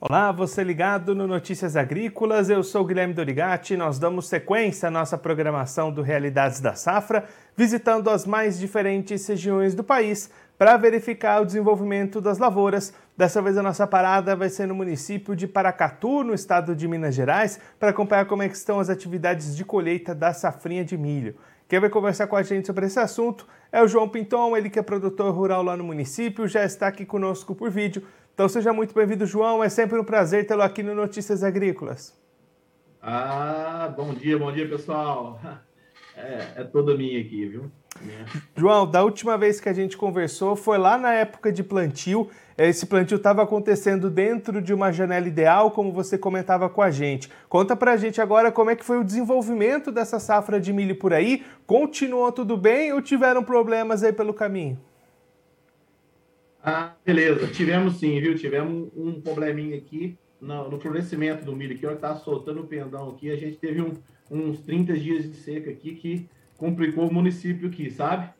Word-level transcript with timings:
Olá, 0.00 0.30
você 0.30 0.62
ligado 0.62 1.12
no 1.12 1.26
Notícias 1.26 1.74
Agrícolas, 1.74 2.48
eu 2.48 2.62
sou 2.62 2.84
Guilherme 2.84 3.12
Dorigati. 3.12 3.76
Nós 3.76 3.98
damos 3.98 4.28
sequência 4.28 4.86
à 4.86 4.90
nossa 4.92 5.18
programação 5.18 5.90
do 5.90 6.02
Realidades 6.02 6.60
da 6.60 6.72
Safra, 6.76 7.24
visitando 7.56 8.08
as 8.08 8.24
mais 8.24 8.60
diferentes 8.60 9.26
regiões 9.26 9.74
do 9.74 9.82
país 9.82 10.30
para 10.56 10.76
verificar 10.76 11.42
o 11.42 11.44
desenvolvimento 11.44 12.20
das 12.20 12.38
lavouras. 12.38 12.94
Dessa 13.16 13.42
vez 13.42 13.58
a 13.58 13.62
nossa 13.62 13.88
parada 13.88 14.36
vai 14.36 14.48
ser 14.48 14.68
no 14.68 14.74
município 14.76 15.34
de 15.34 15.48
Paracatu, 15.48 16.22
no 16.22 16.32
estado 16.32 16.76
de 16.76 16.86
Minas 16.86 17.16
Gerais, 17.16 17.58
para 17.76 17.90
acompanhar 17.90 18.26
como 18.26 18.44
é 18.44 18.46
estão 18.46 18.78
as 18.78 18.88
atividades 18.88 19.56
de 19.56 19.64
colheita 19.64 20.14
da 20.14 20.32
safrinha 20.32 20.84
de 20.84 20.96
milho. 20.96 21.34
Quem 21.68 21.80
vai 21.80 21.90
conversar 21.90 22.28
com 22.28 22.36
a 22.36 22.42
gente 22.44 22.68
sobre 22.68 22.86
esse 22.86 23.00
assunto 23.00 23.48
é 23.72 23.82
o 23.82 23.88
João 23.88 24.08
Pinton, 24.08 24.56
ele 24.56 24.70
que 24.70 24.78
é 24.78 24.82
produtor 24.82 25.34
rural 25.34 25.62
lá 25.62 25.76
no 25.76 25.82
município, 25.82 26.46
já 26.46 26.64
está 26.64 26.86
aqui 26.86 27.04
conosco 27.04 27.52
por 27.52 27.68
vídeo. 27.68 28.04
Então 28.38 28.48
seja 28.48 28.72
muito 28.72 28.94
bem-vindo, 28.94 29.26
João. 29.26 29.64
É 29.64 29.68
sempre 29.68 29.98
um 29.98 30.04
prazer 30.04 30.46
tê-lo 30.46 30.62
aqui 30.62 30.80
no 30.80 30.94
Notícias 30.94 31.42
Agrícolas. 31.42 32.16
Ah, 33.02 33.92
bom 33.96 34.14
dia, 34.14 34.38
bom 34.38 34.52
dia, 34.52 34.68
pessoal. 34.68 35.40
É, 36.20 36.62
é 36.62 36.64
toda 36.64 36.96
minha 36.96 37.20
aqui, 37.20 37.46
viu? 37.46 37.70
João, 38.56 38.90
da 38.90 39.04
última 39.04 39.38
vez 39.38 39.60
que 39.60 39.68
a 39.68 39.72
gente 39.72 39.96
conversou 39.96 40.56
foi 40.56 40.76
lá 40.76 40.98
na 40.98 41.12
época 41.12 41.52
de 41.52 41.62
plantio. 41.62 42.28
Esse 42.56 42.86
plantio 42.86 43.18
estava 43.18 43.44
acontecendo 43.44 44.10
dentro 44.10 44.60
de 44.60 44.74
uma 44.74 44.90
janela 44.90 45.28
ideal, 45.28 45.70
como 45.70 45.92
você 45.92 46.18
comentava 46.18 46.68
com 46.68 46.82
a 46.82 46.90
gente. 46.90 47.30
Conta 47.48 47.76
pra 47.76 47.96
gente 47.96 48.20
agora 48.20 48.50
como 48.50 48.68
é 48.68 48.74
que 48.74 48.84
foi 48.84 48.98
o 48.98 49.04
desenvolvimento 49.04 49.92
dessa 49.92 50.18
safra 50.18 50.60
de 50.60 50.72
milho 50.72 50.96
por 50.96 51.12
aí. 51.12 51.44
Continuou 51.68 52.32
tudo 52.32 52.56
bem 52.56 52.92
ou 52.92 53.00
tiveram 53.00 53.44
problemas 53.44 54.02
aí 54.02 54.12
pelo 54.12 54.34
caminho? 54.34 54.76
Ah, 56.62 56.94
beleza. 57.04 57.46
Tivemos 57.48 57.94
sim, 57.96 58.20
viu? 58.20 58.36
Tivemos 58.36 58.90
um 58.96 59.20
probleminha 59.20 59.76
aqui 59.76 60.18
no, 60.40 60.70
no 60.70 60.80
florescimento 60.80 61.44
do 61.44 61.54
milho, 61.54 61.76
que 61.76 61.86
hora 61.86 61.96
tá 61.96 62.14
soltando 62.14 62.60
o 62.60 62.66
pendão 62.66 63.10
aqui, 63.10 63.30
a 63.30 63.36
gente 63.36 63.56
teve 63.56 63.82
um, 63.82 63.92
uns 64.30 64.60
30 64.60 64.96
dias 64.96 65.24
de 65.24 65.36
seca 65.36 65.70
aqui 65.70 65.94
que 65.94 66.28
complicou 66.56 67.08
o 67.08 67.12
município 67.12 67.68
aqui, 67.68 67.90
sabe? 67.90 68.30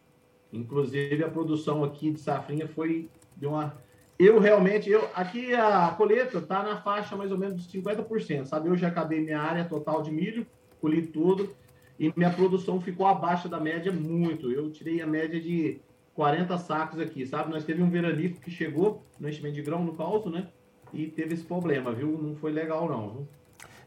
Inclusive 0.53 1.23
a 1.23 1.29
produção 1.29 1.85
aqui 1.85 2.11
de 2.11 2.21
safrinha 2.21 2.69
foi 2.69 3.09
de 3.37 3.47
uma 3.47 3.77
eu 4.19 4.41
realmente, 4.41 4.91
eu 4.91 5.09
aqui 5.15 5.55
a 5.55 5.95
colheita 5.97 6.41
tá 6.41 6.61
na 6.65 6.81
faixa 6.81 7.15
mais 7.15 7.31
ou 7.31 7.39
menos 7.39 7.65
de 7.65 7.79
50%, 7.79 8.47
sabe? 8.47 8.69
Eu 8.69 8.77
já 8.77 8.89
acabei 8.89 9.21
minha 9.21 9.41
área 9.41 9.65
total 9.65 10.03
de 10.03 10.11
milho, 10.11 10.45
colhi 10.81 11.07
tudo 11.07 11.55
e 12.01 12.13
minha 12.17 12.31
produção 12.31 12.81
ficou 12.81 13.07
abaixo 13.07 13.49
da 13.49 13.61
média 13.61 13.93
muito. 13.93 14.51
Eu 14.51 14.73
tirei 14.73 15.01
a 15.01 15.07
média 15.07 15.41
de 15.41 15.81
40 16.19 16.59
sacos 16.59 16.99
aqui, 16.99 17.25
sabe? 17.25 17.49
Nós 17.49 17.63
teve 17.63 17.81
um 17.81 17.89
veranico 17.89 18.41
que 18.41 18.51
chegou 18.51 19.07
no 19.21 19.29
enchimento 19.29 19.55
de 19.55 19.63
grão 19.63 19.85
no 19.85 19.95
calço, 19.95 20.29
né? 20.29 20.49
E 20.93 21.07
teve 21.07 21.35
esse 21.35 21.45
problema, 21.45 21.93
viu? 21.93 22.19
Não 22.21 22.35
foi 22.35 22.51
legal 22.51 22.89
não, 22.89 23.09
viu? 23.09 23.29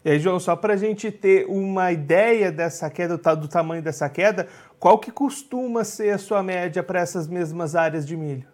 E 0.06 0.12
aí, 0.12 0.18
João, 0.18 0.40
só 0.40 0.56
para 0.56 0.76
a 0.76 0.78
gente 0.78 1.12
ter 1.12 1.46
uma 1.50 1.92
ideia 1.92 2.50
dessa 2.50 2.90
queda, 2.90 3.18
do 3.18 3.50
tamanho 3.50 3.84
dessa 3.84 4.10
queda, 4.10 4.48
qual 4.80 4.98
que 4.98 5.12
costuma 5.12 5.84
ser 5.84 6.12
a 6.12 6.18
sua 6.18 6.42
média 6.42 6.82
para 6.82 7.02
essas 7.02 7.28
mesmas 7.28 7.76
áreas 7.76 8.08
de 8.08 8.16
milho? 8.16 8.48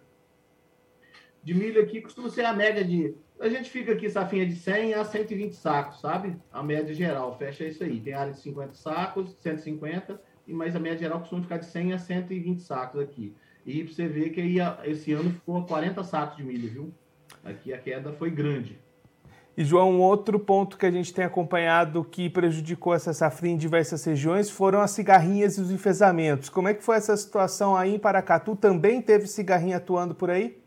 De 1.44 1.54
milho 1.54 1.80
aqui 1.80 2.00
costuma 2.00 2.28
ser 2.30 2.46
a 2.46 2.52
média 2.52 2.84
de... 2.84 3.14
A 3.38 3.48
gente 3.48 3.70
fica 3.70 3.92
aqui, 3.92 4.10
safinha 4.10 4.44
de 4.44 4.56
100 4.56 4.94
a 4.94 5.04
120 5.04 5.52
sacos, 5.52 6.00
sabe? 6.00 6.36
A 6.52 6.64
média 6.64 6.92
geral, 6.92 7.38
fecha 7.38 7.64
isso 7.64 7.84
aí. 7.84 8.00
Tem 8.00 8.12
área 8.12 8.32
de 8.32 8.40
50 8.40 8.74
sacos, 8.74 9.36
150, 9.40 10.20
e 10.48 10.52
mais 10.52 10.74
a 10.74 10.80
média 10.80 10.98
geral 10.98 11.20
costuma 11.20 11.42
ficar 11.42 11.58
de 11.58 11.66
100 11.66 11.92
a 11.92 11.98
120 11.98 12.60
sacos 12.60 13.00
aqui. 13.00 13.36
E 13.68 13.82
você 13.82 14.08
ver 14.08 14.30
que 14.30 14.40
aí, 14.40 14.56
esse 14.84 15.12
ano 15.12 15.30
ficou 15.30 15.62
40 15.62 16.02
sacos 16.02 16.38
de 16.38 16.42
milho, 16.42 16.70
viu? 16.70 16.94
Aqui 17.44 17.70
a 17.74 17.76
queda 17.76 18.10
foi 18.14 18.30
grande. 18.30 18.78
E, 19.54 19.62
João, 19.62 19.90
um 19.90 20.00
outro 20.00 20.38
ponto 20.38 20.78
que 20.78 20.86
a 20.86 20.90
gente 20.90 21.12
tem 21.12 21.22
acompanhado 21.22 22.02
que 22.02 22.30
prejudicou 22.30 22.94
essa 22.94 23.12
safrinha 23.12 23.56
em 23.56 23.58
diversas 23.58 24.02
regiões 24.06 24.48
foram 24.48 24.80
as 24.80 24.92
cigarrinhas 24.92 25.58
e 25.58 25.60
os 25.60 25.70
enfesamentos. 25.70 26.48
Como 26.48 26.66
é 26.66 26.72
que 26.72 26.82
foi 26.82 26.96
essa 26.96 27.14
situação 27.14 27.76
aí 27.76 27.94
em 27.94 27.98
Paracatu? 27.98 28.56
Também 28.56 29.02
teve 29.02 29.26
cigarrinha 29.26 29.76
atuando 29.76 30.14
por 30.14 30.30
aí? 30.30 30.58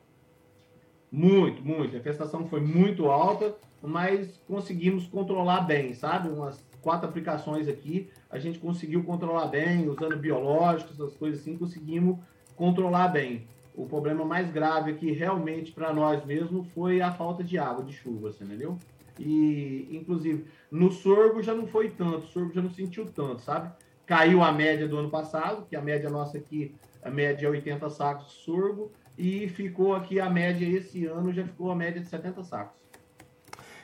Muito, 1.11 1.65
muito. 1.65 1.95
A 1.95 1.99
infestação 1.99 2.47
foi 2.47 2.61
muito 2.61 3.07
alta, 3.07 3.55
mas 3.81 4.39
conseguimos 4.47 5.07
controlar 5.07 5.61
bem, 5.61 5.95
sabe? 5.95 6.29
Umas 6.29 6.63
quatro 6.83 7.09
aplicações 7.09 7.67
aqui, 7.67 8.11
a 8.29 8.37
gente 8.37 8.59
conseguiu 8.59 9.03
controlar 9.03 9.47
bem, 9.47 9.89
usando 9.89 10.15
biológicos, 10.17 10.99
essas 10.99 11.15
coisas 11.17 11.39
assim, 11.41 11.57
conseguimos 11.57 12.19
controlar 12.61 13.07
bem. 13.07 13.47
O 13.73 13.87
problema 13.87 14.23
mais 14.23 14.51
grave 14.51 14.91
aqui, 14.91 15.11
realmente, 15.11 15.71
para 15.71 15.91
nós 15.91 16.23
mesmo, 16.23 16.63
foi 16.75 17.01
a 17.01 17.11
falta 17.11 17.43
de 17.43 17.57
água, 17.57 17.83
de 17.83 17.91
chuva, 17.91 18.29
entendeu? 18.39 18.77
E, 19.17 19.87
inclusive, 19.91 20.45
no 20.69 20.91
sorgo 20.91 21.41
já 21.41 21.55
não 21.55 21.65
foi 21.65 21.89
tanto, 21.89 22.19
o 22.19 22.27
sorgo 22.27 22.53
já 22.53 22.61
não 22.61 22.69
sentiu 22.69 23.07
tanto, 23.07 23.41
sabe? 23.41 23.71
Caiu 24.05 24.43
a 24.43 24.51
média 24.51 24.87
do 24.87 24.95
ano 24.95 25.09
passado, 25.09 25.65
que 25.67 25.75
a 25.75 25.81
média 25.81 26.07
nossa 26.07 26.37
aqui, 26.37 26.75
a 27.01 27.09
média 27.09 27.47
é 27.47 27.49
80 27.49 27.89
sacos 27.89 28.27
de 28.27 28.33
sorgo, 28.43 28.91
e 29.17 29.49
ficou 29.49 29.95
aqui 29.95 30.19
a 30.19 30.29
média 30.29 30.63
esse 30.63 31.07
ano, 31.07 31.33
já 31.33 31.43
ficou 31.43 31.71
a 31.71 31.75
média 31.75 31.99
de 31.99 32.07
70 32.07 32.43
sacos. 32.43 32.79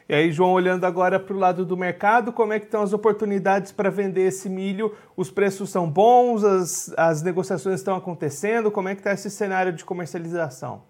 E 0.10 0.14
aí, 0.14 0.32
João, 0.32 0.54
olhando 0.54 0.86
agora 0.86 1.20
para 1.20 1.36
o 1.36 1.40
lado 1.40 1.66
do 1.66 1.76
mercado, 1.76 2.32
como 2.32 2.54
é 2.54 2.60
que 2.60 2.66
estão 2.66 2.82
as 2.82 2.94
oportunidades 2.94 3.74
para 3.74 3.90
vender 3.90 4.22
esse 4.22 4.48
milho? 4.48 4.96
Os 5.18 5.30
preços 5.30 5.70
são 5.70 5.90
bons, 5.90 6.46
as, 6.46 6.94
as 6.96 7.22
negociações 7.22 7.82
estão 7.82 7.94
acontecendo, 7.94 8.72
como 8.72 8.88
é 8.88 8.96
que 8.96 9.02
está 9.02 9.12
esse 9.12 9.30
cenário 9.30 9.74
de 9.74 9.84
comercialização? 9.84 10.84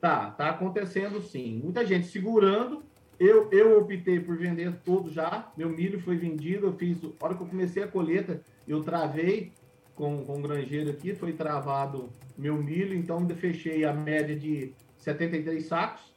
Tá, 0.00 0.30
tá 0.30 0.50
acontecendo 0.50 1.20
sim. 1.20 1.60
Muita 1.64 1.84
gente 1.84 2.06
segurando. 2.06 2.84
Eu, 3.18 3.48
eu 3.50 3.78
optei 3.80 4.20
por 4.20 4.36
vender 4.36 4.72
todo 4.84 5.10
já. 5.10 5.50
Meu 5.56 5.68
milho 5.68 5.98
foi 6.00 6.16
vendido. 6.16 6.66
Eu 6.66 6.72
fiz. 6.74 6.98
A 7.02 7.24
hora 7.24 7.34
que 7.34 7.42
eu 7.42 7.46
comecei 7.46 7.82
a 7.82 7.88
colheita, 7.88 8.40
eu 8.68 8.80
travei 8.84 9.52
com, 9.96 10.24
com 10.24 10.38
o 10.38 10.42
granjeiro 10.42 10.90
aqui, 10.90 11.14
foi 11.14 11.32
travado 11.32 12.10
meu 12.36 12.56
milho, 12.56 12.94
então 12.94 13.26
fechei 13.30 13.84
a 13.84 13.92
média 13.92 14.36
de 14.36 14.72
73 14.98 15.64
sacos 15.64 16.13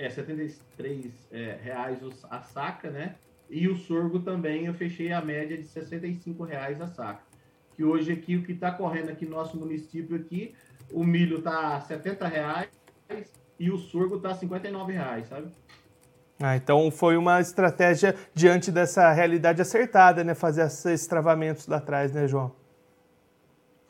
é, 0.00 0.08
73 0.08 1.28
é, 1.30 1.58
reais 1.62 1.98
a 2.30 2.40
saca, 2.40 2.90
né? 2.90 3.16
E 3.50 3.68
o 3.68 3.76
sorgo 3.76 4.20
também 4.20 4.64
eu 4.64 4.72
fechei 4.72 5.12
a 5.12 5.20
média 5.20 5.56
de 5.58 5.64
65 5.64 6.42
reais 6.42 6.80
a 6.80 6.86
saca. 6.86 7.20
Que 7.76 7.84
hoje 7.84 8.12
aqui, 8.12 8.36
o 8.36 8.42
que 8.42 8.52
está 8.52 8.70
correndo 8.70 9.10
aqui 9.10 9.26
no 9.26 9.32
nosso 9.32 9.58
município 9.58 10.16
aqui, 10.16 10.54
o 10.90 11.04
milho 11.04 11.38
está 11.38 11.78
70 11.80 12.26
reais 12.26 12.68
e 13.58 13.70
o 13.70 13.76
sorgo 13.76 14.16
está 14.16 14.34
59 14.34 14.92
reais, 14.92 15.28
sabe? 15.28 15.52
Ah, 16.42 16.56
então 16.56 16.90
foi 16.90 17.18
uma 17.18 17.38
estratégia 17.38 18.14
diante 18.34 18.72
dessa 18.72 19.12
realidade 19.12 19.60
acertada, 19.60 20.24
né? 20.24 20.34
Fazer 20.34 20.62
esses 20.62 21.06
travamentos 21.06 21.66
lá 21.66 21.76
atrás, 21.76 22.12
né, 22.12 22.26
João? 22.26 22.59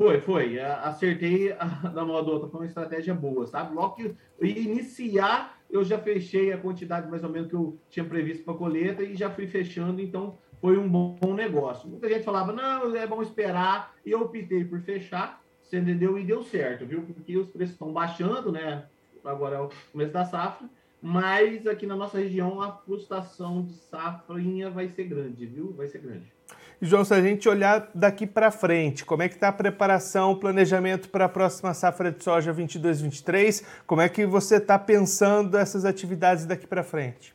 Foi, 0.00 0.19
foi. 0.19 0.59
Acertei 0.59 1.53
da 1.93 2.06
moda 2.06 2.31
outra, 2.31 2.49
foi 2.49 2.61
uma 2.61 2.66
estratégia 2.66 3.12
boa, 3.12 3.47
sabe? 3.47 3.75
Logo 3.75 3.97
que 3.97 4.16
iniciar 4.41 5.61
eu 5.69 5.84
já 5.84 5.99
fechei 5.99 6.50
a 6.50 6.56
quantidade 6.56 7.06
mais 7.11 7.22
ou 7.22 7.28
menos 7.28 7.50
que 7.50 7.55
eu 7.55 7.78
tinha 7.91 8.03
previsto 8.03 8.43
para 8.43 8.55
colheita 8.55 9.03
e 9.03 9.15
já 9.15 9.28
fui 9.28 9.47
fechando, 9.47 10.00
então 10.00 10.39
foi 10.59 10.78
um 10.78 10.89
bom 10.89 11.34
negócio. 11.34 11.87
Muita 11.87 12.09
gente 12.09 12.25
falava, 12.25 12.50
não, 12.50 12.97
é 12.97 13.06
bom 13.06 13.21
esperar, 13.21 13.94
e 14.05 14.12
eu 14.12 14.22
optei 14.22 14.65
por 14.65 14.81
fechar, 14.81 15.44
você 15.62 15.78
entendeu? 15.78 16.19
E 16.19 16.25
deu 16.25 16.43
certo, 16.43 16.87
viu? 16.87 17.03
Porque 17.03 17.37
os 17.37 17.50
preços 17.50 17.75
estão 17.75 17.93
baixando, 17.93 18.50
né? 18.50 18.87
Agora 19.22 19.56
é 19.56 19.60
o 19.60 19.69
começo 19.93 20.12
da 20.15 20.25
safra, 20.25 20.66
mas 21.03 21.66
aqui 21.66 21.87
na 21.87 21.94
nossa 21.94 22.19
região 22.19 22.62
a 22.62 22.72
frustração 22.72 23.66
de 23.66 23.75
safrinha 23.75 24.71
vai 24.71 24.89
ser 24.89 25.05
grande, 25.05 25.44
viu? 25.44 25.75
Vai 25.75 25.89
ser 25.89 25.99
grande. 25.99 26.33
João, 26.82 27.04
se 27.04 27.12
a 27.12 27.20
gente 27.20 27.46
olhar 27.46 27.91
daqui 27.94 28.26
para 28.26 28.50
frente, 28.50 29.04
como 29.04 29.22
é 29.22 29.28
que 29.28 29.34
está 29.34 29.48
a 29.48 29.53
preparação, 29.53 30.32
o 30.32 30.36
planejamento 30.36 31.10
para 31.10 31.27
a 31.27 31.28
próxima 31.28 31.74
safra 31.74 32.10
de 32.10 32.24
soja 32.24 32.54
22-23? 32.54 33.62
Como 33.86 34.00
é 34.00 34.09
que 34.09 34.24
você 34.24 34.56
está 34.56 34.78
pensando 34.78 35.59
essas 35.59 35.84
atividades 35.84 36.47
daqui 36.47 36.66
para 36.66 36.82
frente? 36.82 37.34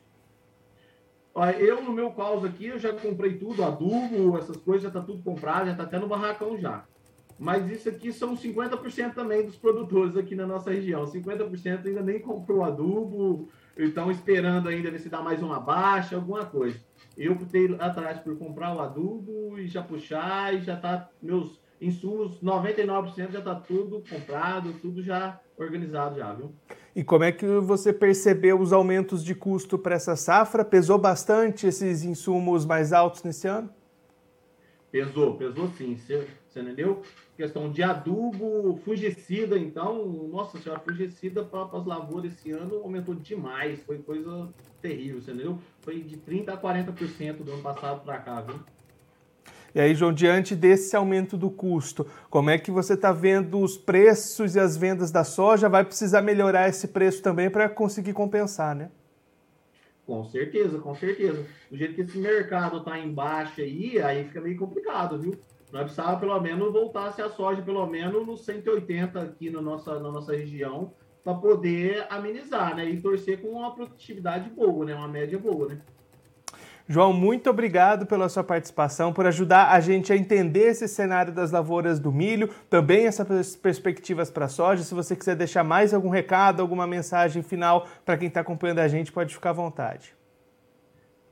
Eu, 1.59 1.83
no 1.83 1.93
meu 1.93 2.09
caso 2.09 2.47
aqui, 2.47 2.65
eu 2.65 2.79
já 2.79 2.91
comprei 2.91 3.37
tudo, 3.37 3.63
adubo, 3.63 4.35
essas 4.35 4.57
coisas, 4.57 4.81
já 4.81 4.87
está 4.87 5.01
tudo 5.01 5.21
comprado, 5.21 5.67
já 5.67 5.73
está 5.73 5.83
até 5.83 5.99
no 5.99 6.07
barracão 6.07 6.57
já. 6.57 6.83
Mas 7.37 7.69
isso 7.69 7.87
aqui 7.87 8.11
são 8.11 8.35
50% 8.35 9.13
também 9.13 9.45
dos 9.45 9.57
produtores 9.57 10.17
aqui 10.17 10.33
na 10.33 10.47
nossa 10.47 10.71
região. 10.71 11.05
50% 11.05 11.85
ainda 11.85 12.01
nem 12.01 12.17
comprou 12.17 12.63
adubo, 12.63 13.47
estão 13.77 14.09
esperando 14.09 14.69
ainda 14.69 14.89
ver 14.89 14.99
se 14.99 15.09
dá 15.09 15.21
mais 15.21 15.43
uma 15.43 15.59
baixa, 15.59 16.15
alguma 16.15 16.45
coisa. 16.45 16.79
Eu 17.17 17.33
optei 17.33 17.73
atrás 17.79 18.19
por 18.19 18.37
comprar 18.37 18.75
o 18.75 18.79
adubo 18.79 19.57
e 19.57 19.67
já 19.67 19.81
puxar 19.81 20.53
e 20.53 20.61
já 20.61 20.75
tá 20.75 21.09
meus 21.21 21.59
insumos, 21.81 22.39
99% 22.41 23.31
já 23.31 23.41
tá 23.41 23.55
tudo 23.55 24.03
comprado, 24.09 24.73
tudo 24.81 25.03
já 25.03 25.39
organizado 25.57 26.17
já, 26.17 26.33
viu? 26.33 26.53
E 26.95 27.03
como 27.03 27.23
é 27.23 27.31
que 27.31 27.45
você 27.59 27.91
percebeu 27.91 28.59
os 28.59 28.71
aumentos 28.71 29.23
de 29.23 29.35
custo 29.35 29.77
para 29.77 29.95
essa 29.95 30.15
safra? 30.15 30.63
Pesou 30.63 30.97
bastante 30.97 31.67
esses 31.67 32.03
insumos 32.03 32.65
mais 32.65 32.93
altos 32.93 33.23
nesse 33.23 33.47
ano? 33.47 33.69
Pesou, 34.95 35.35
pesou 35.35 35.67
sim. 35.77 35.97
Você, 35.97 36.25
entendeu? 36.55 37.01
Questão 37.35 37.69
de 37.69 37.83
adubo, 37.83 38.79
fungicida, 38.85 39.59
então, 39.59 40.05
nossa 40.31 40.57
senhora, 40.57 40.79
fungicida 40.79 41.43
para 41.43 41.63
as 41.77 41.85
lavouras 41.85 42.31
esse 42.31 42.51
ano 42.51 42.77
aumentou 42.77 43.13
demais. 43.13 43.77
Foi 43.81 43.97
coisa 43.97 44.47
terrível, 44.81 45.21
você 45.21 45.33
entendeu? 45.33 45.59
Foi 45.81 45.99
de 45.99 46.15
30% 46.15 46.47
a 46.47 46.57
40% 46.57 47.43
do 47.43 47.51
ano 47.51 47.61
passado 47.61 48.05
para 48.05 48.19
cá, 48.19 48.39
viu? 48.39 48.57
E 49.75 49.81
aí, 49.81 49.93
João, 49.93 50.13
diante 50.13 50.55
desse 50.55 50.95
aumento 50.95 51.35
do 51.35 51.49
custo, 51.49 52.07
como 52.29 52.49
é 52.49 52.57
que 52.57 52.71
você 52.71 52.93
está 52.93 53.11
vendo 53.11 53.59
os 53.59 53.77
preços 53.77 54.55
e 54.55 54.61
as 54.61 54.77
vendas 54.77 55.11
da 55.11 55.25
soja? 55.25 55.67
Vai 55.67 55.83
precisar 55.83 56.21
melhorar 56.21 56.69
esse 56.69 56.87
preço 56.87 57.21
também 57.21 57.49
para 57.49 57.67
conseguir 57.67 58.13
compensar, 58.13 58.73
né? 58.73 58.89
Com 60.05 60.23
certeza, 60.23 60.77
com 60.79 60.93
certeza. 60.93 61.45
Do 61.69 61.77
jeito 61.77 61.95
que 61.95 62.01
esse 62.01 62.17
mercado 62.17 62.77
está 62.77 62.97
em 62.99 63.11
baixa 63.11 63.61
aí, 63.63 63.99
aí 63.99 64.23
fica 64.25 64.39
meio 64.39 64.57
complicado, 64.57 65.17
viu? 65.17 65.33
Nós 65.71 65.83
precisávamos 65.83 66.19
pelo 66.19 66.39
menos 66.39 66.71
voltasse 66.71 67.21
a 67.21 67.29
soja 67.29 67.61
pelo 67.61 67.85
menos 67.87 68.25
nos 68.25 68.45
180 68.45 69.19
aqui 69.19 69.49
na 69.49 69.61
nossa, 69.61 69.99
na 69.99 70.11
nossa 70.11 70.35
região 70.35 70.93
para 71.23 71.33
poder 71.33 72.05
amenizar, 72.09 72.75
né? 72.75 72.87
E 72.87 73.01
torcer 73.01 73.41
com 73.41 73.49
uma 73.49 73.73
produtividade 73.73 74.47
boa, 74.51 74.85
né? 74.85 74.93
Uma 74.93 75.07
média 75.07 75.39
boa, 75.39 75.69
né? 75.69 75.81
João, 76.87 77.11
muito 77.11 77.49
obrigado 77.49 78.05
pela 78.05 78.29
sua 78.29 78.43
participação, 78.43 79.11
por 79.11 79.25
ajudar 79.25 79.71
a 79.71 79.79
gente 79.79 80.13
a 80.13 80.15
entender 80.15 80.67
esse 80.67 80.87
cenário 80.87 81.33
das 81.33 81.51
lavouras 81.51 81.99
do 81.99 82.11
milho, 82.11 82.47
também 82.69 83.07
essas 83.07 83.55
perspectivas 83.55 84.29
para 84.29 84.45
a 84.45 84.47
soja. 84.47 84.83
Se 84.83 84.93
você 84.93 85.15
quiser 85.15 85.35
deixar 85.35 85.63
mais 85.63 85.95
algum 85.95 86.09
recado, 86.09 86.61
alguma 86.61 86.85
mensagem 86.85 87.41
final 87.41 87.87
para 88.05 88.15
quem 88.17 88.27
está 88.27 88.41
acompanhando 88.41 88.79
a 88.79 88.87
gente, 88.87 89.11
pode 89.11 89.33
ficar 89.33 89.49
à 89.49 89.53
vontade. 89.53 90.13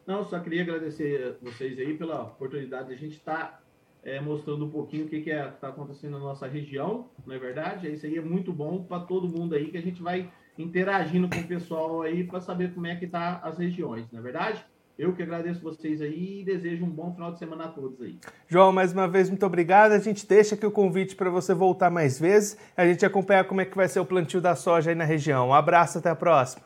Não, 0.08 0.26
só 0.26 0.40
queria 0.40 0.64
agradecer 0.64 1.38
vocês 1.40 1.78
aí 1.78 1.96
pela 1.96 2.24
oportunidade 2.24 2.88
de 2.88 2.96
a 2.96 2.98
gente 2.98 3.18
estar 3.18 3.38
tá, 3.38 3.60
é, 4.04 4.20
mostrando 4.20 4.66
um 4.66 4.72
pouquinho 4.72 5.06
o 5.06 5.08
que 5.08 5.18
está 5.18 5.68
é, 5.68 5.70
acontecendo 5.70 6.14
na 6.14 6.20
nossa 6.20 6.48
região, 6.48 7.12
não 7.28 7.36
é 7.36 7.38
verdade? 7.38 7.94
Isso 7.94 8.08
aí 8.08 8.18
é 8.18 8.22
muito 8.22 8.52
bom 8.52 8.84
para 8.84 9.02
todo 9.02 9.30
mundo 9.30 9.54
aí, 9.54 9.70
que 9.70 9.78
a 9.78 9.82
gente 9.82 10.02
vai 10.02 10.32
interagindo 10.58 11.30
com 11.30 11.40
o 11.40 11.48
pessoal 11.48 12.02
aí 12.02 12.24
para 12.24 12.42
saber 12.42 12.74
como 12.74 12.88
é 12.88 12.96
que 12.96 13.06
tá 13.06 13.40
as 13.44 13.60
regiões, 13.60 14.12
não 14.12 14.20
é 14.20 14.24
verdade? 14.24 14.73
Eu 14.98 15.13
que 15.13 15.24
agradeço 15.24 15.60
vocês 15.62 16.01
aí 16.01 16.42
e 16.42 16.45
desejo 16.45 16.86
um 16.86 16.90
bom 16.90 17.12
final 17.13 17.31
de 17.31 17.40
semana 17.40 17.66
a 17.66 17.68
todos 17.68 18.00
aí. 18.00 18.19
João, 18.48 18.72
mais 18.72 18.94
uma 18.94 19.07
vez, 19.07 19.28
muito 19.28 19.45
obrigado. 19.45 19.92
A 19.92 20.00
gente 20.00 20.28
deixa 20.28 20.54
aqui 20.54 20.66
o 20.66 20.72
convite 20.72 21.16
para 21.16 21.31
você 21.31 21.54
voltar 21.54 21.90
mais 21.90 22.19
vezes, 22.19 22.57
a 22.78 22.86
gente 22.86 23.04
acompanhar 23.04 23.45
como 23.45 23.60
é 23.62 23.66
que 23.66 23.75
vai 23.75 23.88
ser 23.88 24.00
o 24.00 24.06
plantio 24.06 24.40
da 24.40 24.56
soja 24.56 24.92
aí 24.92 24.95
na 24.95 25.04
região. 25.04 25.50
Um 25.50 25.54
abraço, 25.54 25.98
até 25.98 26.10
a 26.10 26.16
próxima. 26.16 26.63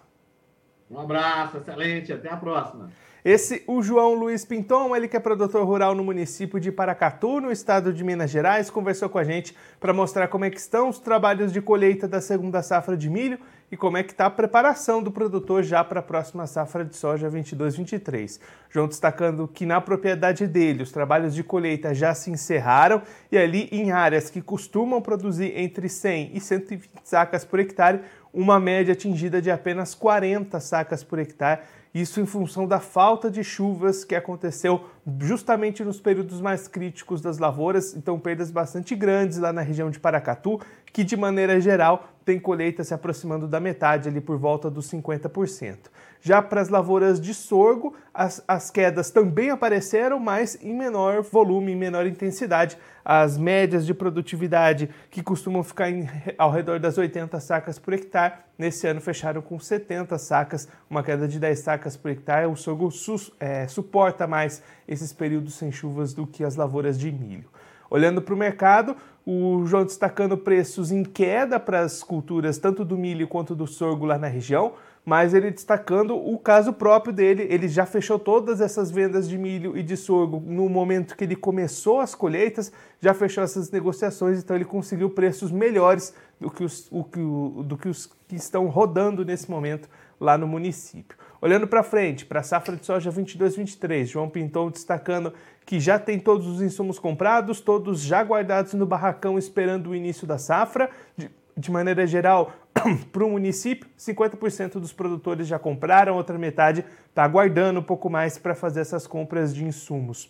Um 0.92 1.00
abraço, 1.00 1.58
excelente, 1.58 2.12
até 2.12 2.30
a 2.30 2.38
próxima. 2.38 2.90
Esse, 3.26 3.64
o 3.68 3.82
João 3.82 4.14
Luiz 4.14 4.46
Pinton, 4.46 4.96
ele 4.96 5.08
que 5.08 5.18
é 5.18 5.20
produtor 5.20 5.66
rural 5.66 5.96
no 5.96 6.04
município 6.04 6.60
de 6.60 6.72
Paracatu, 6.72 7.42
no 7.42 7.52
estado 7.52 7.92
de 7.92 8.04
Minas 8.04 8.30
Gerais, 8.30 8.70
conversou 8.70 9.10
com 9.10 9.18
a 9.18 9.24
gente 9.24 9.56
para 9.80 9.92
mostrar 9.92 10.28
como 10.28 10.46
é 10.46 10.50
que 10.50 10.60
estão 10.60 10.90
os 10.90 11.00
trabalhos 11.00 11.52
de 11.52 11.62
colheita 11.62 12.08
da 12.08 12.22
segunda 12.22 12.62
safra 12.62 12.96
de 12.96 13.10
milho 13.10 13.40
e 13.72 13.76
como 13.76 13.98
é 13.98 14.04
que 14.04 14.12
está 14.12 14.28
a 14.28 14.30
preparação 14.30 15.04
do 15.04 15.12
produtor 15.12 15.62
já 15.62 15.84
para 15.84 16.00
a 16.00 16.04
próxima 16.04 16.48
safra 16.48 16.86
de 16.86 16.96
soja 16.96 17.30
22-23. 17.30 18.40
João 18.70 18.88
destacando 18.88 19.48
que 19.48 19.66
na 19.66 19.82
propriedade 19.82 20.48
dele 20.48 20.84
os 20.84 20.92
trabalhos 20.92 21.36
de 21.36 21.44
colheita 21.44 21.94
já 21.94 22.14
se 22.14 22.32
encerraram 22.32 23.02
e 23.32 23.38
ali 23.38 23.68
em 23.72 23.92
áreas 23.92 24.30
que 24.30 24.42
costumam 24.42 25.02
produzir 25.02 25.52
entre 25.58 25.90
100 25.90 26.32
e 26.34 26.40
120 26.40 26.90
sacas 27.04 27.44
por 27.44 27.60
hectare, 27.60 28.02
uma 28.34 28.60
média 28.60 28.94
atingida 28.94 29.42
de 29.42 29.52
apenas 29.52 29.94
40 29.94 30.60
sacas 30.60 31.04
por 31.04 31.20
hectare 31.20 31.62
isso 31.94 32.20
em 32.22 32.26
função 32.26 32.68
da 32.68 32.80
falta 32.80 33.30
de 33.30 33.44
chuvas 33.44 34.04
que 34.04 34.16
aconteceu 34.16 34.86
justamente 35.20 35.84
nos 35.84 36.00
períodos 36.00 36.42
mais 36.42 36.68
críticos 36.68 37.22
das 37.22 37.38
lavouras, 37.38 37.96
então 37.96 38.20
perdas 38.20 38.52
bastante 38.52 38.96
grandes 38.96 39.38
lá 39.38 39.54
na 39.54 39.62
região 39.62 39.90
de 39.90 40.00
Paracatu, 40.00 40.60
que 40.92 41.04
de 41.04 41.16
maneira 41.16 41.60
geral 41.60 42.10
tem 42.26 42.40
colheita 42.40 42.84
se 42.84 42.94
aproximando 42.94 43.48
da 43.48 43.60
metade, 43.60 44.10
ali 44.10 44.20
por 44.20 44.38
volta 44.38 44.70
dos 44.70 44.92
50%. 44.92 45.78
Já 46.20 46.42
para 46.42 46.60
as 46.60 46.68
lavouras 46.68 47.22
de 47.22 47.34
sorgo, 47.34 47.96
as, 48.14 48.44
as 48.48 48.70
quedas 48.70 49.10
também 49.10 49.50
apareceram, 49.50 50.20
mas 50.20 50.58
em 50.62 50.74
menor 50.74 51.22
volume, 51.22 51.72
em 51.72 51.76
menor 51.76 52.06
intensidade. 52.06 52.78
As 53.06 53.38
médias 53.38 53.86
de 53.86 53.94
produtividade, 53.94 54.90
que 55.10 55.24
costumam 55.24 55.64
ficar 55.64 55.90
em, 55.90 56.10
ao 56.38 56.52
redor 56.52 56.80
das 56.80 56.98
80 56.98 57.40
sacas 57.40 57.80
por 57.80 57.94
hectare, 57.94 58.34
nesse 58.58 58.88
ano 58.88 59.00
fecharam 59.00 59.42
com 59.42 59.60
70 59.60 60.18
sacas, 60.18 60.68
uma 60.90 61.04
queda 61.04 61.28
de 61.28 61.40
10 61.40 61.60
sacas 61.60 61.96
por 61.96 62.12
hectare. 62.12 62.48
O 62.48 62.56
sorgo 62.56 62.90
su, 62.92 63.32
é, 63.40 63.68
suporta 63.68 64.26
mais 64.26 64.62
esses 64.88 65.14
períodos 65.14 65.56
sem 65.56 65.72
chuvas 65.72 66.14
do 66.14 66.26
que 66.26 66.44
as 66.44 66.56
lavouras 66.56 66.98
de 66.98 67.12
milho. 67.12 67.50
Olhando 67.90 68.22
para 68.22 68.34
o 68.34 68.38
mercado, 68.38 68.96
o 69.26 69.66
João 69.66 69.86
destacando 69.86 70.38
preços 70.38 70.92
em 70.92 71.04
queda 71.04 71.60
para 71.60 71.82
as 71.82 72.04
culturas 72.04 72.58
tanto 72.58 72.84
do 72.84 72.98
milho 72.98 73.28
quanto 73.28 73.56
do 73.56 73.68
sorgo 73.68 74.06
lá 74.06 74.18
na 74.18 74.28
região 74.28 74.74
mas 75.08 75.34
ele 75.34 75.50
destacando 75.50 76.18
o 76.18 76.38
caso 76.38 76.74
próprio 76.74 77.14
dele. 77.14 77.48
Ele 77.50 77.70
já 77.70 77.86
fechou 77.86 78.20
todas 78.20 78.60
essas 78.60 78.92
vendas 78.92 79.30
de 79.30 79.38
milho 79.38 79.78
e 79.78 79.82
de 79.82 79.96
sorgo 79.96 80.44
no 80.46 80.68
momento 80.68 81.16
que 81.16 81.24
ele 81.24 81.36
começou 81.38 82.02
as 82.02 82.14
colheitas, 82.14 82.74
já 83.00 83.14
fechou 83.14 83.42
essas 83.42 83.72
negociações, 83.72 84.40
então 84.40 84.54
ele 84.54 84.66
conseguiu 84.66 85.10
preços 85.10 85.50
melhores 85.50 86.14
do 86.38 86.52
que 86.52 86.62
os, 86.62 86.90
o, 86.92 87.64
do 87.64 87.78
que, 87.78 87.88
os 87.88 88.08
que 88.28 88.36
estão 88.36 88.68
rodando 88.68 89.24
nesse 89.24 89.50
momento 89.50 89.88
lá 90.20 90.38
no 90.38 90.46
município. 90.46 91.18
Olhando 91.42 91.70
para 91.70 91.84
frente, 91.84 92.26
para 92.26 92.42
a 92.42 92.44
safra 92.44 92.76
de 92.76 92.86
soja 92.86 93.10
22-23, 93.10 94.08
João 94.08 94.30
Pintou 94.30 94.70
destacando 94.70 95.34
que 95.66 95.80
já 95.80 95.98
tem 95.98 96.20
todos 96.20 96.46
os 96.48 96.62
insumos 96.62 97.00
comprados, 97.00 97.62
todos 97.62 98.02
já 98.02 98.22
guardados 98.22 98.74
no 98.74 98.86
barracão 98.86 99.38
esperando 99.38 99.92
o 99.92 99.96
início 99.96 100.28
da 100.28 100.38
safra. 100.38 100.90
De, 101.16 101.32
de 101.58 101.72
maneira 101.72 102.06
geral, 102.06 102.52
para 103.12 103.26
o 103.26 103.32
município, 103.32 103.90
50% 103.98 104.74
dos 104.74 104.94
produtores 104.94 105.48
já 105.48 105.58
compraram, 105.58 106.16
outra 106.16 106.38
metade 106.38 106.86
está 107.10 107.24
aguardando 107.24 107.80
um 107.80 107.84
pouco 107.84 108.10
mais 108.10 108.38
para 108.38 108.54
fazer 108.54 108.82
essas 108.82 109.08
compras 109.08 109.56
de 109.56 109.66
insumos. 109.66 110.30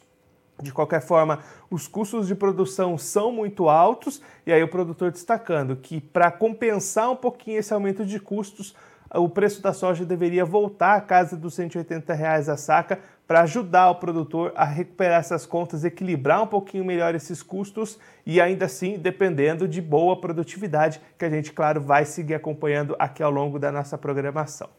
De 0.61 0.71
qualquer 0.71 1.01
forma, 1.01 1.39
os 1.69 1.87
custos 1.87 2.27
de 2.27 2.33
produção 2.33 2.97
são 2.97 3.31
muito 3.31 3.67
altos, 3.69 4.21
e 4.45 4.51
aí 4.51 4.63
o 4.63 4.67
produtor 4.67 5.11
destacando 5.11 5.75
que 5.75 5.99
para 5.99 6.31
compensar 6.31 7.11
um 7.11 7.15
pouquinho 7.15 7.59
esse 7.59 7.73
aumento 7.73 8.05
de 8.05 8.19
custos, 8.19 8.73
o 9.13 9.29
preço 9.29 9.61
da 9.61 9.73
soja 9.73 10.05
deveria 10.05 10.45
voltar 10.45 10.95
à 10.95 11.01
casa 11.01 11.37
dos 11.37 11.53
180 11.55 12.13
reais 12.13 12.49
a 12.49 12.57
saca 12.57 12.99
para 13.27 13.41
ajudar 13.41 13.89
o 13.89 13.95
produtor 13.95 14.53
a 14.55 14.63
recuperar 14.63 15.19
essas 15.19 15.45
contas, 15.45 15.83
equilibrar 15.83 16.41
um 16.41 16.47
pouquinho 16.47 16.85
melhor 16.85 17.13
esses 17.13 17.43
custos 17.43 17.99
e 18.25 18.39
ainda 18.39 18.65
assim 18.65 18.97
dependendo 18.97 19.67
de 19.67 19.81
boa 19.81 20.19
produtividade, 20.19 21.01
que 21.19 21.25
a 21.25 21.29
gente, 21.29 21.51
claro, 21.51 21.81
vai 21.81 22.05
seguir 22.05 22.35
acompanhando 22.35 22.95
aqui 22.97 23.21
ao 23.21 23.29
longo 23.29 23.59
da 23.59 23.71
nossa 23.71 23.97
programação. 23.97 24.69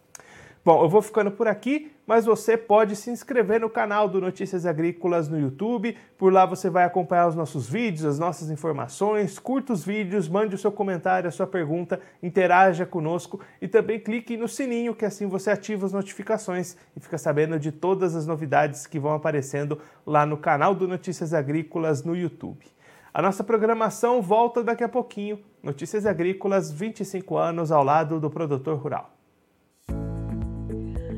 Bom, 0.68 0.82
eu 0.82 0.88
vou 0.90 1.00
ficando 1.00 1.30
por 1.30 1.48
aqui, 1.48 1.90
mas 2.06 2.26
você 2.26 2.54
pode 2.54 2.94
se 2.94 3.10
inscrever 3.10 3.58
no 3.58 3.70
canal 3.70 4.06
do 4.06 4.20
Notícias 4.20 4.66
Agrícolas 4.66 5.26
no 5.26 5.40
YouTube. 5.40 5.96
Por 6.18 6.30
lá 6.30 6.44
você 6.44 6.68
vai 6.68 6.84
acompanhar 6.84 7.26
os 7.26 7.34
nossos 7.34 7.66
vídeos, 7.66 8.04
as 8.04 8.18
nossas 8.18 8.50
informações, 8.50 9.38
curta 9.38 9.72
os 9.72 9.82
vídeos, 9.82 10.28
mande 10.28 10.54
o 10.54 10.58
seu 10.58 10.70
comentário, 10.70 11.26
a 11.26 11.30
sua 11.30 11.46
pergunta, 11.46 11.98
interaja 12.22 12.84
conosco 12.84 13.40
e 13.62 13.66
também 13.66 13.98
clique 13.98 14.36
no 14.36 14.46
sininho, 14.46 14.94
que 14.94 15.06
assim 15.06 15.26
você 15.26 15.50
ativa 15.50 15.86
as 15.86 15.92
notificações 15.94 16.76
e 16.94 17.00
fica 17.00 17.16
sabendo 17.16 17.58
de 17.58 17.72
todas 17.72 18.14
as 18.14 18.26
novidades 18.26 18.86
que 18.86 18.98
vão 18.98 19.14
aparecendo 19.14 19.80
lá 20.04 20.26
no 20.26 20.36
canal 20.36 20.74
do 20.74 20.86
Notícias 20.86 21.32
Agrícolas 21.32 22.04
no 22.04 22.14
YouTube. 22.14 22.66
A 23.14 23.22
nossa 23.22 23.42
programação 23.42 24.20
volta 24.20 24.62
daqui 24.62 24.84
a 24.84 24.88
pouquinho. 24.90 25.40
Notícias 25.62 26.04
Agrícolas, 26.04 26.70
25 26.70 27.38
anos 27.38 27.72
ao 27.72 27.82
lado 27.82 28.20
do 28.20 28.28
produtor 28.28 28.76
rural. 28.76 29.17